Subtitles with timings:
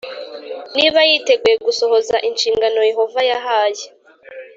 [0.75, 3.85] niba yiteguye gusohoza inshingano Yehova yahaye